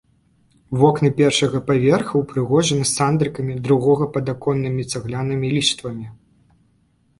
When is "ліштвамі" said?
5.55-6.05